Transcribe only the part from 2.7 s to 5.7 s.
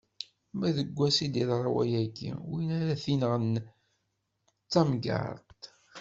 ara t-inɣen, d tamgerṭ.